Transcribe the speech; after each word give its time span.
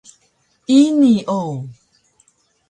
Ini 0.81 1.13
o! 1.37 1.41